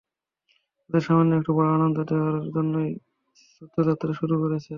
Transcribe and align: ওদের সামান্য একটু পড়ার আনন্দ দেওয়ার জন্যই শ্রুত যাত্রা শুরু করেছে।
ওদের 0.89 1.01
সামান্য 1.01 1.31
একটু 1.35 1.51
পড়ার 1.55 1.75
আনন্দ 1.77 1.97
দেওয়ার 2.09 2.35
জন্যই 2.55 2.89
শ্রুত 3.45 3.75
যাত্রা 3.87 4.11
শুরু 4.19 4.35
করেছে। 4.43 4.69